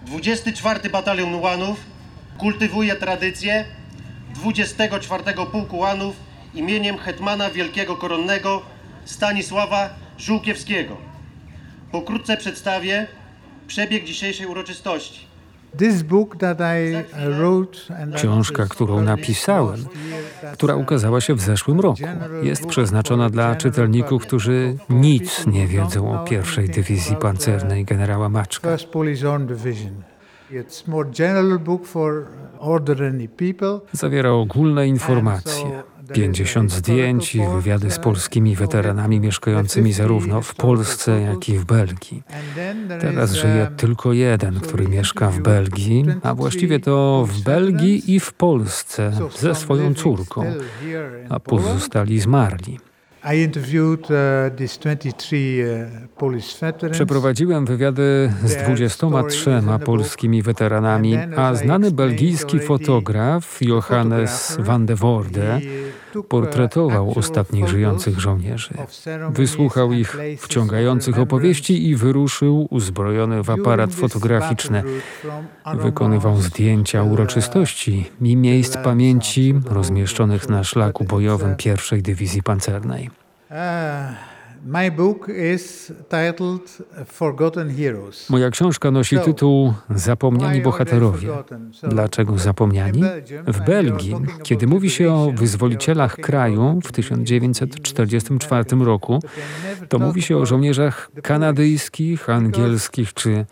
[0.07, 1.81] 24 Batalion Łanów
[2.39, 3.65] kultywuje tradycję
[4.35, 8.63] 24 Pułku Łanów imieniem hetmana wielkiego koronnego
[9.05, 10.97] Stanisława Żółkiewskiego.
[11.93, 13.07] Pokrótce przedstawię
[13.67, 15.33] przebieg dzisiejszej uroczystości.
[15.75, 15.81] Uh,
[18.15, 19.85] Książka, którą napisałem,
[20.53, 22.03] która uh, ukazała się w zeszłym roku,
[22.43, 28.77] jest przeznaczona dla czytelników, którzy nic nie wiedzą o pierwszej dywizji pancernej generała Maczka.
[33.93, 35.83] Zawiera ogólne informacje,
[36.13, 42.23] 50 zdjęć i wywiady z polskimi weteranami mieszkającymi zarówno w Polsce, jak i w Belgii.
[43.01, 48.33] Teraz żyje tylko jeden, który mieszka w Belgii, a właściwie to w Belgii i w
[48.33, 50.45] Polsce ze swoją córką,
[51.29, 52.79] a pozostali zmarli.
[53.25, 55.37] Uh, these 23
[56.21, 56.91] uh.
[56.91, 65.61] Przeprowadziłem wywiady z 23 polskimi weteranami, a znany belgijski fotograf Johannes van de Voorde
[66.29, 68.75] portretował ostatnich żyjących żołnierzy.
[69.31, 74.83] Wysłuchał ich wciągających opowieści i wyruszył uzbrojony w aparat fotograficzny.
[75.75, 83.11] Wykonywał zdjęcia uroczystości i miejsc pamięci rozmieszczonych na szlaku bojowym pierwszej dywizji pancernej.
[84.67, 88.31] My book is titled Forgotten Heroes.
[88.31, 91.29] Moja książka nosi tytuł Zapomniani bohaterowie.
[91.83, 93.03] Dlaczego zapomniani?
[93.47, 99.23] W Belgii, kiedy mówi się o wyzwolicielach kraju w 1944 roku,
[99.89, 103.47] to mówi się o żołnierzach kanadyjskich, angielskich czy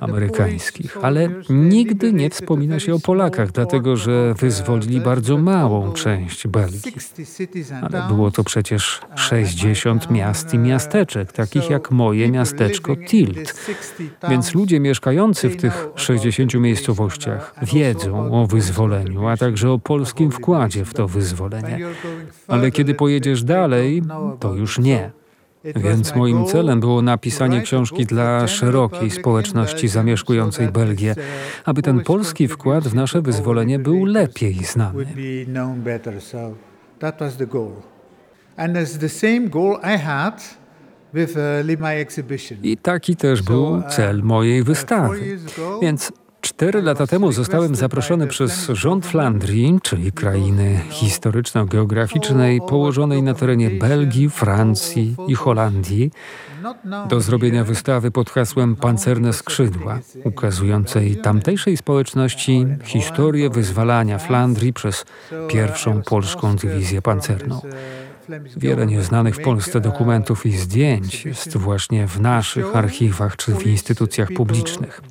[0.00, 6.92] amerykańskich, ale nigdy nie wspomina się o Polakach, dlatego że wyzwolili bardzo małą część Belgii.
[7.82, 13.70] Ale było to przecież 60 miast i miasteczek, takich jak moje miasteczko Tilt.
[14.30, 20.84] Więc ludzie mieszkający w tych 60 miejscowościach wiedzą o wyzwoleniu, a także o polskim wkładzie
[20.84, 21.78] w to wyzwolenie.
[22.48, 24.02] Ale kiedy pojedziesz dalej,
[24.40, 25.17] to już nie.
[25.76, 31.14] Więc moim celem było napisanie książki dla szerokiej społeczności zamieszkującej Belgię,
[31.64, 35.06] aby ten polski wkład w nasze wyzwolenie był lepiej znany.
[35.06, 35.08] Uh.
[42.62, 45.38] I taki też był cel mojej wystawy.
[45.82, 53.70] Więc Cztery lata temu zostałem zaproszony przez rząd Flandrii, czyli krainy historyczno-geograficznej położonej na terenie
[53.70, 56.10] Belgii, Francji i Holandii,
[57.08, 65.04] do zrobienia wystawy pod hasłem Pancerne Skrzydła, ukazującej tamtejszej społeczności historię wyzwalania Flandrii przez
[65.48, 67.60] pierwszą polską dywizję pancerną.
[68.56, 74.28] Wiele nieznanych w Polsce dokumentów i zdjęć jest właśnie w naszych archiwach czy w instytucjach
[74.32, 75.02] publicznych.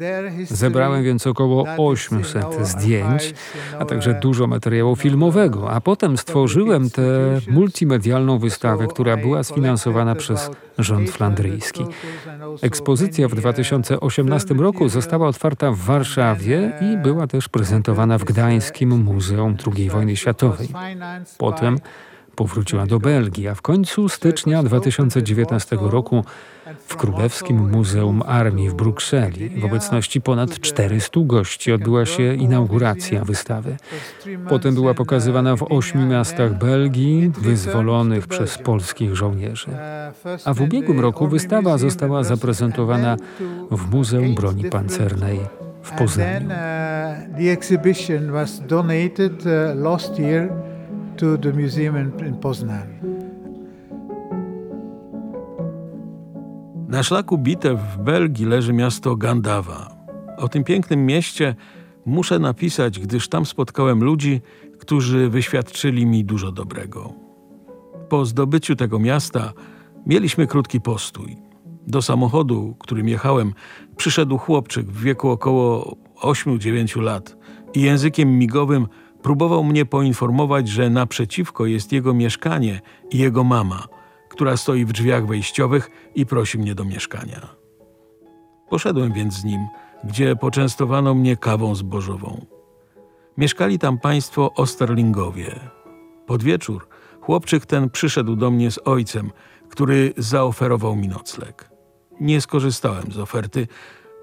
[0.44, 3.34] Zebrałem więc około 800 zdjęć,
[3.80, 7.02] a także dużo materiału filmowego, a potem stworzyłem tę
[7.48, 11.86] multimedialną wystawę, która była sfinansowana przez rząd flandryjski.
[12.62, 19.58] Ekspozycja w 2018 roku została otwarta w Warszawie i była też prezentowana w Gdańskim Muzeum
[19.76, 20.68] II wojny światowej.
[21.38, 21.78] Potem
[22.38, 26.24] powróciła do Belgii, a w końcu stycznia 2019 roku
[26.88, 33.78] w Królewskim Muzeum Armii w Brukseli w obecności ponad 400 gości odbyła się inauguracja wystawy.
[34.50, 39.68] Potem była pokazywana w ośmiu miastach Belgii wyzwolonych przez polskich żołnierzy.
[40.46, 43.18] A w ubiegłym roku wystawa została zaprezentowana
[43.72, 45.40] w Muzeum Broni Pancernej
[45.82, 46.50] w Poznaniu.
[51.18, 52.38] To the museum in, in.
[56.88, 59.98] Na szlaku bitew w Belgii leży miasto Gandawa.
[60.38, 61.56] O tym pięknym mieście
[62.06, 64.42] muszę napisać, gdyż tam spotkałem ludzi,
[64.80, 67.14] którzy wyświadczyli mi dużo dobrego.
[68.10, 69.54] Po zdobyciu tego miasta
[70.06, 71.38] mieliśmy krótki postój.
[71.88, 73.54] Do samochodu, którym jechałem,
[73.98, 77.38] przyszedł chłopczyk w wieku około 8-9 lat
[77.74, 78.88] i językiem migowym
[79.28, 83.88] próbował mnie poinformować, że naprzeciwko jest jego mieszkanie i jego mama,
[84.30, 87.56] która stoi w drzwiach wejściowych i prosi mnie do mieszkania.
[88.70, 89.68] Poszedłem więc z nim,
[90.04, 92.46] gdzie poczęstowano mnie kawą zbożową.
[93.38, 95.60] Mieszkali tam państwo Osterlingowie.
[96.26, 96.88] Pod wieczór
[97.22, 99.32] Chłopczyk ten przyszedł do mnie z ojcem,
[99.70, 101.70] który zaoferował mi nocleg.
[102.22, 103.68] Nie skorzystałem z oferty,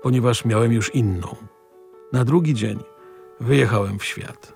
[0.03, 1.37] ponieważ miałem już inną.
[2.13, 2.79] Na drugi dzień
[3.41, 4.54] wyjechałem w świat.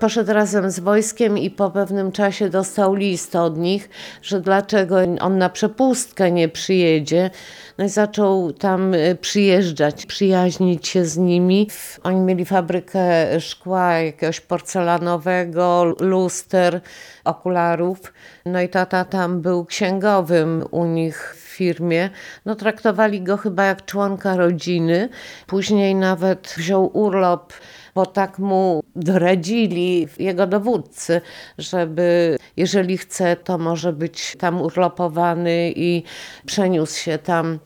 [0.00, 3.88] Poszedł razem z wojskiem i po pewnym czasie dostał list od nich,
[4.22, 7.30] że dlaczego on na przepustkę nie przyjedzie.
[7.78, 11.68] No i zaczął tam y, przyjeżdżać, przyjaźnić się z nimi.
[12.02, 16.80] Oni mieli fabrykę szkła jakiegoś porcelanowego, luster,
[17.24, 18.12] okularów.
[18.46, 22.10] No i tata tam był księgowym u nich w firmie.
[22.44, 25.08] No traktowali go chyba jak członka rodziny.
[25.46, 27.52] Później nawet wziął urlop
[27.98, 31.20] bo tak mu doradzili jego dowódcy,
[31.58, 36.02] żeby jeżeli chce, to może być tam urlopowany i
[36.46, 37.58] przeniósł się tam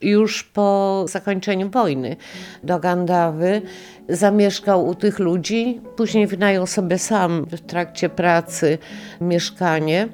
[0.00, 2.16] już po zakończeniu wojny
[2.62, 3.62] do Gandawy.
[4.08, 8.78] Zamieszkał u tych ludzi, później wynajął sobie sam w trakcie pracy
[9.20, 10.08] mieszkanie.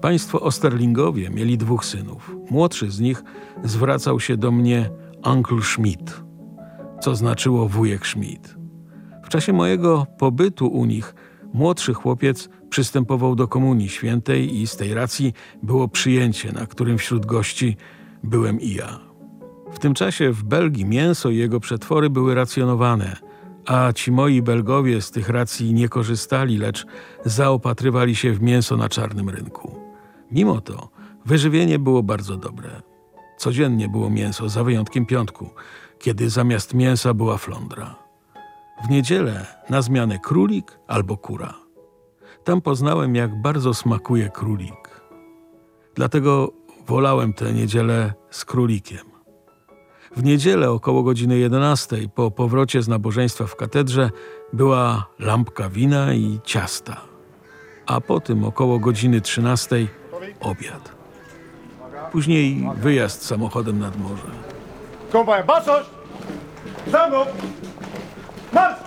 [0.00, 2.36] Państwo Osterlingowie mieli dwóch synów.
[2.50, 3.22] Młodszy z nich
[3.64, 4.90] zwracał się do mnie
[5.26, 6.27] Uncle Schmidt,
[7.00, 8.56] co znaczyło wujek Schmidt.
[9.24, 11.14] W czasie mojego pobytu u nich
[11.52, 15.32] młodszy chłopiec przystępował do Komunii Świętej i z tej racji
[15.62, 17.76] było przyjęcie, na którym wśród gości
[18.22, 19.00] byłem i ja.
[19.72, 23.16] W tym czasie w Belgii mięso i jego przetwory były racjonowane,
[23.66, 26.86] a ci moi Belgowie z tych racji nie korzystali, lecz
[27.24, 29.80] zaopatrywali się w mięso na czarnym rynku.
[30.30, 30.90] Mimo to
[31.26, 32.82] wyżywienie było bardzo dobre.
[33.36, 35.50] Codziennie było mięso, za wyjątkiem piątku,
[35.98, 37.94] kiedy zamiast mięsa była flądra.
[38.84, 41.54] W niedzielę na zmianę królik albo kura.
[42.44, 45.00] Tam poznałem, jak bardzo smakuje królik.
[45.94, 46.52] Dlatego
[46.86, 49.06] wolałem tę niedzielę z królikiem.
[50.16, 54.10] W niedzielę około godziny 11 po powrocie z nabożeństwa w katedrze
[54.52, 57.00] była lampka wina i ciasta.
[57.86, 59.86] A po tym około godziny 13
[60.40, 60.92] obiad.
[62.12, 64.47] Później wyjazd samochodem nad morze.
[65.12, 65.86] Kombaj, basosz!
[66.86, 67.24] Za mną!
[68.52, 68.78] Marsz!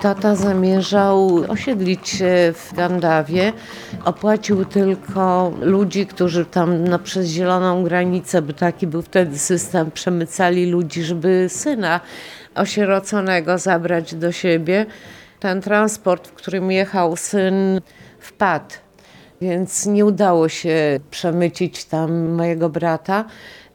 [0.00, 3.52] Tata zamierzał osiedlić się w Gandawie.
[4.04, 10.70] Opłacił tylko ludzi, którzy tam no, przez zieloną granicę, bo taki był wtedy system, przemycali
[10.70, 12.00] ludzi, żeby syna
[12.54, 14.86] osieroconego zabrać do siebie.
[15.40, 17.80] Ten transport, w którym jechał syn,
[18.18, 18.74] wpadł,
[19.40, 23.24] więc nie udało się przemycić tam mojego brata.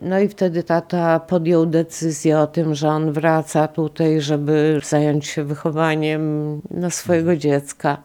[0.02, 5.44] No i wtedy tata podjął decyzję o tym, że on wraca tutaj, żeby zająć się
[5.44, 8.04] wychowaniem no, swojego dziecka.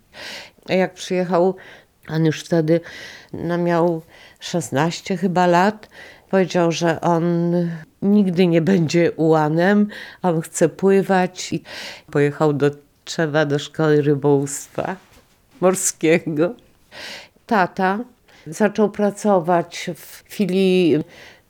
[0.68, 1.56] A jak przyjechał,
[2.08, 2.80] on już wtedy
[3.32, 4.02] no, miał
[4.40, 5.88] 16 chyba lat,
[6.30, 7.52] powiedział, że on
[8.02, 9.88] nigdy nie będzie ułanem,
[10.22, 11.62] on chce pływać i
[12.10, 12.70] pojechał do
[13.06, 14.96] Trzewa do szkoły rybołówstwa
[15.60, 16.54] morskiego.
[17.46, 17.98] Tata
[18.46, 20.98] zaczął pracować w filii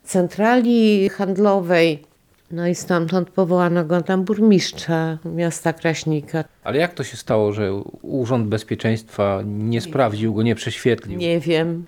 [0.03, 2.03] centrali handlowej.
[2.51, 6.43] No i stamtąd powołano go tam burmistrza miasta Kraśnika.
[6.63, 11.19] Ale jak to się stało, że Urząd Bezpieczeństwa nie sprawdził go, nie prześwietlił?
[11.19, 11.85] Nie wiem.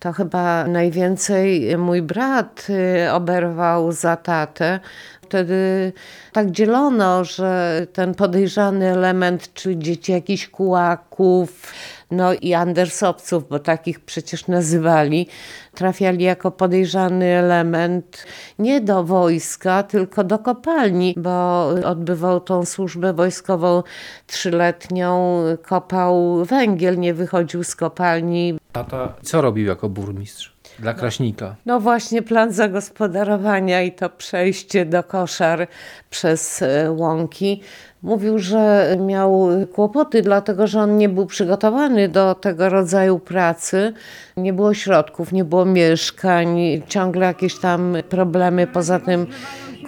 [0.00, 2.66] To chyba najwięcej mój brat
[3.06, 4.80] y, oberwał za tatę.
[5.26, 5.92] Wtedy
[6.32, 11.72] tak dzielono, że ten podejrzany element, czyli dzieci jakichś kułaków,
[12.10, 15.28] no i andersowców, bo takich przecież nazywali,
[15.74, 18.26] trafiali jako podejrzany element
[18.58, 23.82] nie do wojska, tylko do kopalni, bo odbywał tą służbę wojskową
[24.26, 28.58] trzyletnią, kopał węgiel, nie wychodził z kopalni.
[28.72, 31.54] Tata co robił jako burmistrz dla Kraśnika?
[31.66, 35.66] No właśnie plan zagospodarowania i to przejście do koszar
[36.10, 37.60] przez e, łąki.
[38.02, 43.92] Mówił, że miał kłopoty, dlatego że on nie był przygotowany do tego rodzaju pracy.
[44.36, 46.58] Nie było środków, nie było mieszkań,
[46.88, 48.66] ciągle jakieś tam problemy.
[48.66, 49.26] Poza tym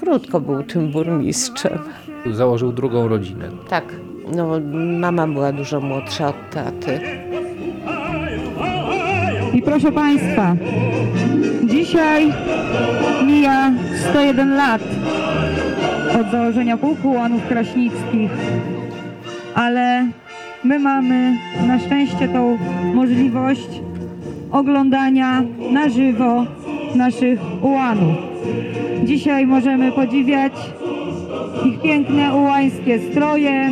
[0.00, 1.78] krótko był tym burmistrzem.
[2.32, 3.48] Założył drugą rodzinę.
[3.68, 3.84] Tak,
[4.36, 4.60] no
[4.98, 7.00] mama była dużo młodsza od taty.
[9.68, 10.56] Proszę Państwa,
[11.64, 12.32] dzisiaj
[13.26, 13.72] mija
[14.10, 14.82] 101 lat
[16.20, 18.30] od założenia Pułku Łanów Kraśnickich,
[19.54, 20.06] ale
[20.64, 22.58] my mamy na szczęście tą
[22.94, 23.68] możliwość
[24.52, 25.42] oglądania
[25.72, 26.46] na żywo
[26.94, 28.16] naszych ułanów.
[29.04, 30.52] Dzisiaj możemy podziwiać
[31.64, 33.70] ich piękne ułańskie stroje,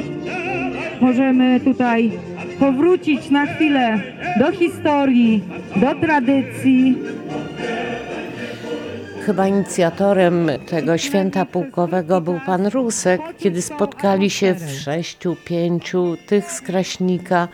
[1.00, 2.10] możemy tutaj
[2.58, 3.98] powrócić na chwilę
[4.38, 5.44] do historii,
[5.76, 6.96] do tradycji.
[9.26, 16.52] chyba inicjatorem tego święta pułkowego był pan Rusek, kiedy spotkali się w sześciu, pięciu tych
[16.52, 17.48] z Kraśnika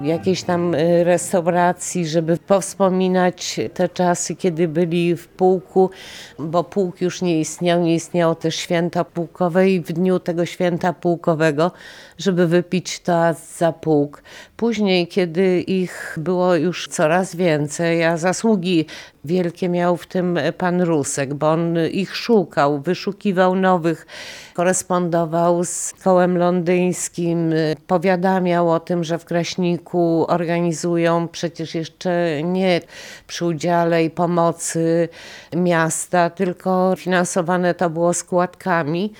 [0.00, 5.90] jakiejś tam y, restauracji, żeby powspominać te czasy, kiedy byli w pułku,
[6.38, 10.92] bo pułk już nie istniał, nie istniało też święta pułkowe i w dniu tego święta
[10.92, 11.72] pułkowego,
[12.18, 13.12] żeby wypić to
[13.56, 14.22] za pułk.
[14.56, 18.86] Później, kiedy ich było już coraz więcej, a zasługi
[19.24, 24.06] wielkie miał w tym pan Rusek, bo on ich szukał, wyszukiwał nowych,
[24.54, 27.54] korespondował z kołem londyńskim,
[27.86, 29.89] powiadamiał o tym, że w Kraśniku
[30.28, 32.80] organizują przecież jeszcze nie
[33.26, 35.08] przy udziale i pomocy
[35.56, 39.12] miasta, tylko finansowane to było składkami.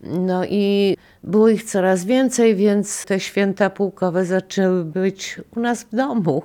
[0.00, 5.96] No i było ich coraz więcej, więc te święta pułkowe zaczęły być u nas w
[5.96, 6.42] domu.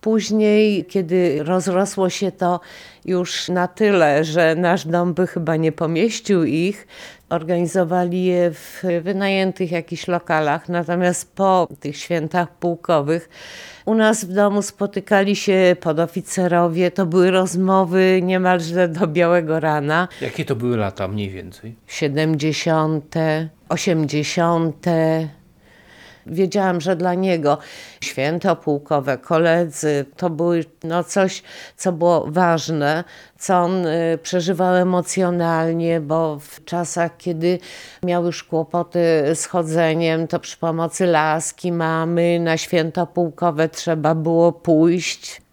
[0.00, 2.60] Później, kiedy rozrosło się to
[3.04, 6.86] już na tyle, że nasz dom by chyba nie pomieścił ich,
[7.28, 10.68] organizowali je w wynajętych jakichś lokalach.
[10.68, 13.28] Natomiast po tych świętach pułkowych
[13.84, 16.90] u nas w domu spotykali się podoficerowie.
[16.90, 20.08] To były rozmowy niemalże do białego rana.
[20.20, 21.74] Jakie to były lata mniej więcej?
[21.86, 23.14] 70.,
[23.68, 24.86] 80.
[26.26, 27.58] Wiedziałam, że dla niego
[28.00, 31.42] święto pułkowe, koledzy to były no coś,
[31.76, 33.04] co było ważne,
[33.38, 37.58] co on y, przeżywał emocjonalnie, bo w czasach, kiedy
[38.02, 44.52] miał już kłopoty z chodzeniem, to przy pomocy laski mamy na święto pułkowe trzeba było
[44.52, 45.45] pójść.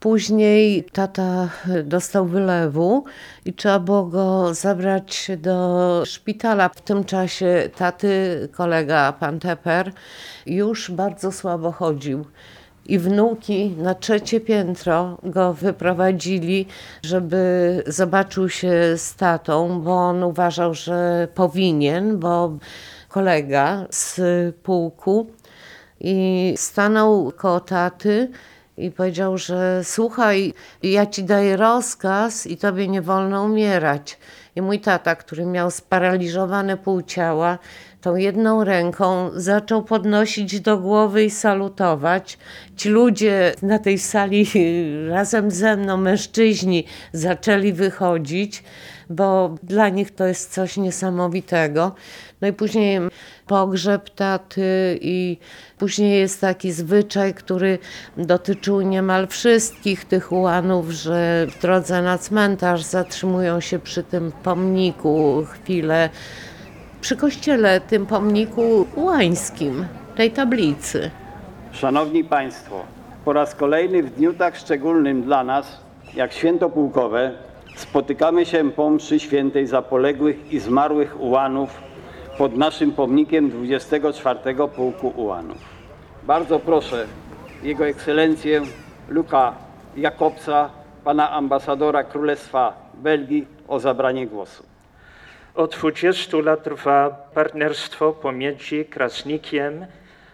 [0.00, 1.48] Później tata
[1.84, 3.04] dostał wylewu
[3.44, 6.68] i trzeba było go zabrać do szpitala.
[6.68, 9.92] W tym czasie taty kolega, pan Teper,
[10.46, 12.24] już bardzo słabo chodził.
[12.86, 16.66] I wnuki na trzecie piętro go wyprowadzili,
[17.02, 22.58] żeby zobaczył się z tatą, bo on uważał, że powinien, bo
[23.08, 24.20] kolega z
[24.56, 25.26] pułku
[26.00, 28.30] i stanął koło taty
[28.80, 34.18] i powiedział, że słuchaj, ja ci daję rozkaz i tobie nie wolno umierać.
[34.56, 37.58] I mój tata, który miał sparaliżowane pół ciała,
[38.00, 42.38] tą jedną ręką zaczął podnosić do głowy i salutować.
[42.76, 44.46] Ci ludzie na tej sali
[45.08, 48.64] razem ze mną, mężczyźni, zaczęli wychodzić,
[49.10, 51.94] bo dla nich to jest coś niesamowitego.
[52.40, 53.00] No i później
[53.46, 55.38] pogrzeb taty i
[55.80, 57.78] później jest taki zwyczaj, który
[58.16, 65.44] dotyczył niemal wszystkich tych ułanów, że w drodze na cmentarz zatrzymują się przy tym pomniku
[65.50, 66.10] chwilę,
[67.00, 71.10] przy kościele, tym pomniku ułańskim, tej tablicy.
[71.72, 72.84] Szanowni Państwo,
[73.24, 75.80] po raz kolejny w dniu tak szczególnym dla nas,
[76.14, 77.32] jak święto pułkowe,
[77.76, 81.70] spotykamy się po mszy świętej za poległych i zmarłych ułanów
[82.38, 84.38] pod naszym pomnikiem 24
[84.76, 85.69] Pułku Ułanów.
[86.30, 87.06] Bardzo proszę
[87.62, 88.62] Jego Ekscelencję
[89.08, 89.54] Luka
[89.96, 90.70] Jakobsa,
[91.04, 94.64] pana ambasadora Królestwa Belgii o zabranie głosu.
[95.54, 99.86] Od 20 lat trwa partnerstwo pomiędzy Krasnikiem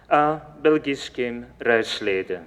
[0.09, 2.45] a belgijskim Reisleden.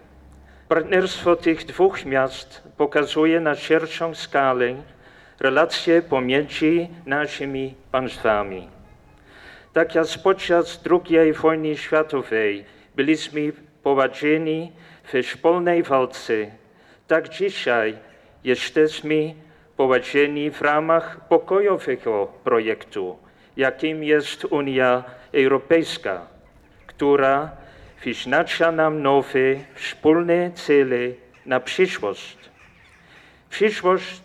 [0.67, 4.75] Partnerstwo tych dwóch miast pokazuje na szerszą skalę
[5.39, 8.67] relacje pomiędzy naszymi państwami.
[9.73, 13.51] Tak jak podczas II wojny światowej byliśmy
[13.83, 14.71] prowadzeni
[15.03, 16.33] w wspólnej walce,
[17.07, 17.97] tak dzisiaj
[18.43, 19.33] jesteśmy
[19.77, 23.17] prowadzeni w ramach pokojowego projektu,
[23.57, 26.27] jakim jest Unia Europejska,
[26.87, 27.51] która
[28.03, 30.97] wyznacza nam nowe wspólne cele
[31.45, 32.37] na przyszłość.
[33.49, 34.21] Przyszłość,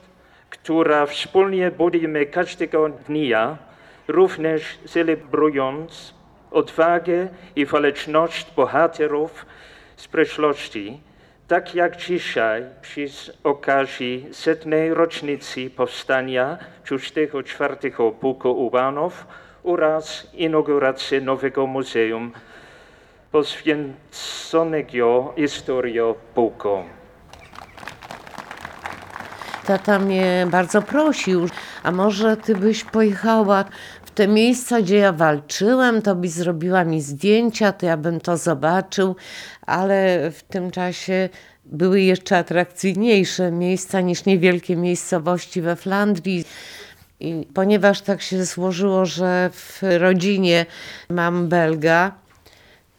[0.50, 3.58] która wspólnie budujemy każdego dnia,
[4.08, 6.13] również celebrując
[6.54, 9.46] odwagę i waleczność bohaterów
[9.96, 11.00] z przeszłości,
[11.48, 13.06] tak jak dzisiaj przy
[13.44, 17.76] okazji setnej rocznicy powstania 34
[18.20, 19.26] Pułku Ułanów
[19.64, 22.32] oraz inauguracji nowego muzeum
[23.32, 26.00] poświęconego historii
[26.34, 26.84] pułku.
[29.66, 31.48] Tata mnie bardzo prosił,
[31.82, 33.64] a może ty byś pojechała
[34.14, 39.16] te miejsca, gdzie ja walczyłem, to byś zrobiła mi zdjęcia, to ja bym to zobaczył,
[39.66, 41.28] ale w tym czasie
[41.64, 46.44] były jeszcze atrakcyjniejsze miejsca niż niewielkie miejscowości we Flandrii.
[47.20, 50.66] I ponieważ tak się złożyło, że w rodzinie
[51.08, 52.12] mam Belga,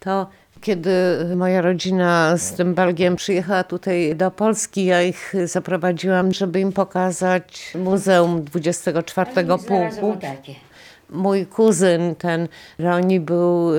[0.00, 0.26] to
[0.60, 0.90] Kiedy
[1.36, 7.72] moja rodzina z tym Belgiem przyjechała tutaj do Polski, ja ich zaprowadziłam, żeby im pokazać
[7.74, 9.30] Muzeum 24
[9.66, 10.18] Pułku.
[11.10, 12.48] Mój kuzyn, ten
[12.78, 13.70] Roni, był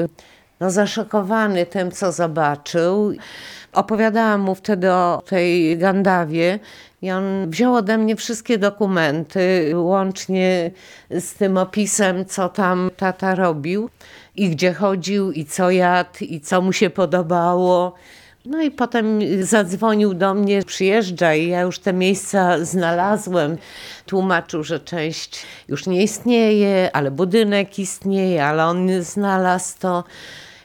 [0.60, 3.14] no, zaszokowany tym, co zobaczył.
[3.74, 6.60] Opowiadałam mu wtedy o tej Gandawie
[7.02, 10.72] i on wziął ode mnie wszystkie dokumenty, łącznie
[11.12, 13.90] z tym opisem, co tam tata robił
[14.36, 17.94] i gdzie chodził, i co jadł, i co mu się podobało.
[18.50, 23.58] No i potem zadzwonił do mnie, przyjeżdżaj, ja już te miejsca znalazłem.
[24.06, 30.04] Tłumaczył, że część już nie istnieje, ale budynek istnieje, ale on znalazł to.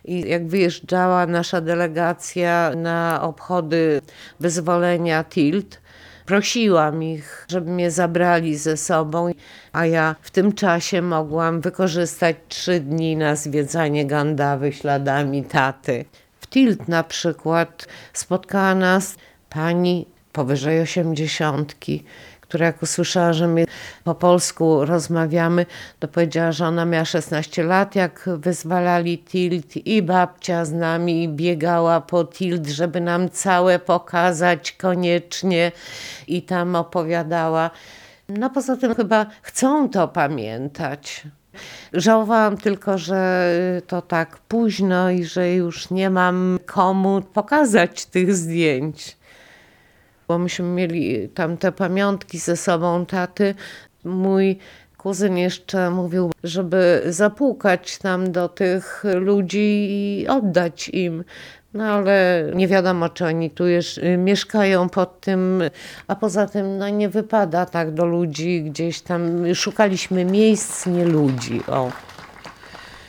[0.05, 4.01] I jak wyjeżdżała nasza delegacja na obchody
[4.41, 5.81] wyzwolenia Tilt,
[6.27, 9.31] prosiłam ich, żeby mnie zabrali ze sobą,
[9.73, 16.05] a ja w tym czasie mogłam wykorzystać trzy dni na zwiedzanie Gandawy śladami taty.
[16.53, 19.17] Tilt na przykład spotkała nas
[19.51, 22.05] pani powyżej osiemdziesiątki,
[22.41, 23.65] która jak usłyszała, że my
[24.05, 25.67] po polsku rozmawiamy,
[25.99, 32.01] to powiedziała, że ona miała 16 lat, jak wyzwalali Tilt i babcia z nami biegała
[32.01, 35.73] po Tilt, żeby nam całe pokazać koniecznie
[36.29, 37.71] i tam opowiadała.
[38.29, 41.23] No poza tym chyba chcą to pamiętać.
[41.93, 43.53] Żałowałam tylko, że
[43.87, 49.17] to tak późno i że już nie mam komu pokazać tych zdjęć
[50.33, 53.55] bo myśmy mieli tam te pamiątki ze sobą taty.
[54.05, 54.59] Mój
[54.97, 61.25] kuzyn jeszcze mówił, żeby zapukać tam do tych ludzi i oddać im.
[61.75, 65.63] No ale nie wiadomo, czy oni tu już mieszkają pod tym,
[66.07, 69.55] a poza tym no, nie wypada tak do ludzi gdzieś tam.
[69.55, 71.61] Szukaliśmy miejsc, nie ludzi.
[71.67, 71.91] O.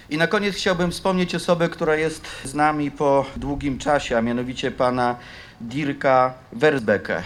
[0.10, 4.72] I na koniec chciałbym wspomnieć osobę, która jest z nami po długim czasie, a mianowicie
[4.72, 5.16] pana
[5.62, 7.24] Dirka Versbecke,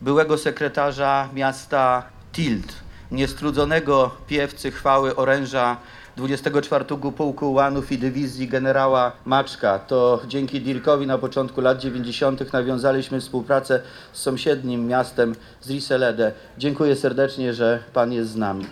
[0.00, 2.02] byłego sekretarza miasta
[2.32, 2.74] Tilt,
[3.10, 5.76] niestrudzonego piewcy chwały oręża
[6.16, 6.84] 24
[7.16, 9.78] Pułku Ułanów i Dywizji generała Maczka.
[9.78, 12.52] To dzięki Dirkowi na początku lat 90.
[12.52, 13.80] nawiązaliśmy współpracę
[14.12, 16.32] z sąsiednim miastem, z Riselede.
[16.58, 18.66] Dziękuję serdecznie, że pan jest z nami.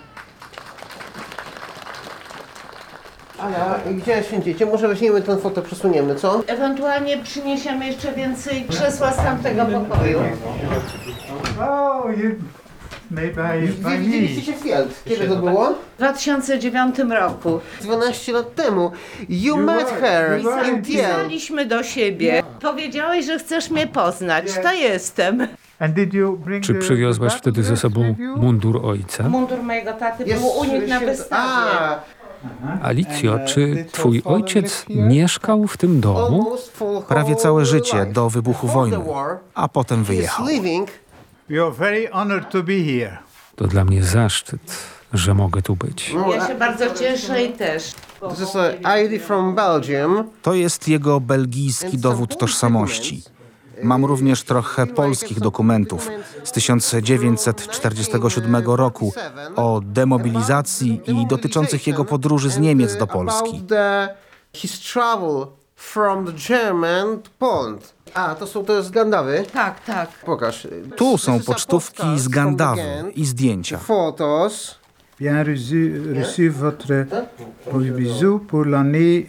[3.38, 4.66] Ala, gdzie siędziecie?
[4.66, 6.43] Może weźmiemy tę fotę, przesuniemy, co?
[6.47, 10.18] Ewentualnie przyniesiemy jeszcze więcej krzesła z tamtego pokoju.
[11.61, 12.61] Oh, you
[13.12, 15.02] made by, by Wy widzieliście się w Field.
[15.04, 15.74] Kiedy to było?
[15.94, 17.60] W 2009 roku.
[17.82, 18.90] 12 lat temu.
[19.28, 20.86] You met her in Field.
[20.86, 22.42] Pisaliśmy do siebie.
[22.60, 24.44] Powiedziałeś, że chcesz mnie poznać.
[24.62, 25.46] To jestem.
[25.78, 28.36] And did you bring Czy the- przywiozłaś wtedy ze sobą you?
[28.36, 29.28] mundur ojca?
[29.28, 31.42] Mundur mojego taty był u nich na wystawie.
[31.42, 32.00] A,
[32.82, 36.56] Alicjo, czy twój ojciec mieszkał w tym domu?
[37.08, 38.98] Prawie całe życie do wybuchu wojny,
[39.54, 40.46] a potem wyjechał.
[40.46, 40.88] living
[42.50, 43.18] to be here.
[43.57, 44.61] To dla mnie zaszczyt,
[45.12, 46.14] że mogę tu być.
[46.30, 47.94] Ja się bardzo cieszę i też.
[48.30, 50.30] This is a ID from Belgium.
[50.42, 53.22] To jest jego belgijski dowód tożsamości.
[53.82, 56.09] Mam również trochę polskich dokumentów
[56.44, 59.12] z 1947 roku
[59.57, 63.48] o demobilizacji i dotyczących jego podróży z Niemiec do Polski.
[63.48, 64.09] About the,
[64.53, 65.46] his travel
[65.76, 67.94] from the German to Poland.
[68.14, 69.44] A, to są to jest Gandawy?
[69.52, 70.10] Tak, tak.
[70.26, 70.68] Pokaż.
[70.96, 72.82] Tu są pocztówki z Gandawy
[73.14, 73.78] i zdjęcia.
[73.78, 74.82] Photos.
[75.20, 77.06] Bien reçu, reçu votre
[77.72, 79.26] bisou pour l'année.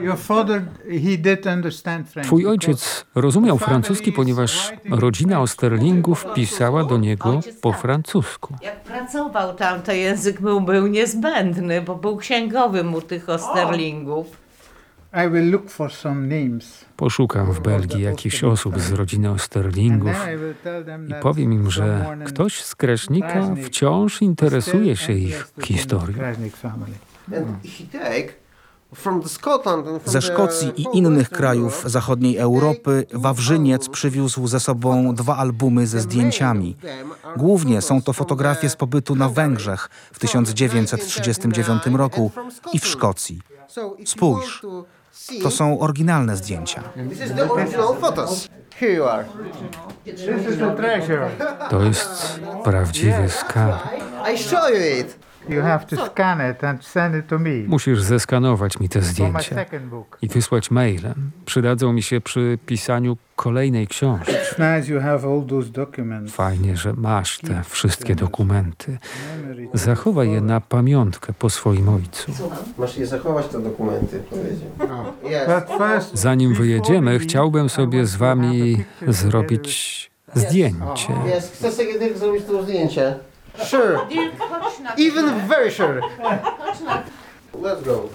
[0.00, 2.26] Your father, he did understand French.
[2.26, 8.54] Twój ojciec rozumiał francuski, ponieważ rodzina Osterlingów pisała do niego po francusku.
[8.62, 14.26] Jak pracował tam, to język mu był niezbędny, bo był księgowym u tych Osterlingów.
[16.96, 20.16] Poszukam w Belgii jakichś osób z rodziny Osterlingów
[21.08, 26.18] I powiem im, że ktoś z Kraśnika wciąż interesuje się ich historią.
[30.04, 36.76] Ze Szkocji i innych krajów zachodniej Europy Wawrzyniec przywiózł ze sobą dwa albumy ze zdjęciami.
[37.36, 42.30] Głównie są to fotografie z pobytu na Węgrzech w 1939 roku
[42.72, 43.40] i w Szkocji.
[44.04, 44.62] Spójrz,
[45.42, 46.82] to są oryginalne zdjęcia.
[51.70, 53.76] To jest prawdziwy skarb.
[54.34, 55.18] I show you it.
[55.48, 57.50] You have to scan it and send it to me.
[57.66, 60.18] Musisz zeskanować mi te For my zdjęcia second book.
[60.22, 61.30] i wysłać mailem.
[61.44, 64.32] Przydadzą mi się przy pisaniu kolejnej książki.
[64.32, 66.32] It's nice you have all those documents.
[66.34, 68.98] Fajnie, że masz te wszystkie dokumenty.
[69.74, 72.32] Zachowaj je na pamiątkę po swoim ojcu.
[72.78, 74.68] Masz je zachować te dokumenty, powiedział.
[75.54, 81.12] But first, Zanim wyjedziemy, chciałbym sobie z wami zrobić zdjęcie.
[81.26, 83.14] Jest, chcesz sobie zrobić to zdjęcie?
[83.66, 84.08] Sure.
[84.96, 86.00] Even very sure.
[87.54, 88.08] Let's go.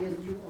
[0.00, 0.49] Jeździł o